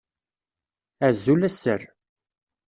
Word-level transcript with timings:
Azul 1.07 1.41
a 1.47 1.49
sser! 1.53 1.81